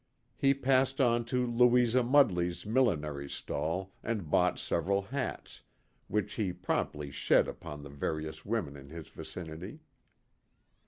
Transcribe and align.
He 0.35 0.55
passed 0.55 0.99
on 0.99 1.25
to 1.25 1.45
Louisa 1.45 2.01
Mudley's 2.01 2.65
millinery 2.65 3.29
stall 3.29 3.93
and 4.01 4.31
bought 4.31 4.57
several 4.57 5.03
hats, 5.03 5.61
which 6.07 6.33
he 6.33 6.51
promptly 6.51 7.11
shed 7.11 7.47
upon 7.47 7.83
the 7.83 7.89
various 7.91 8.43
women 8.43 8.75
in 8.75 8.89
his 8.89 9.09
vicinity. 9.09 9.81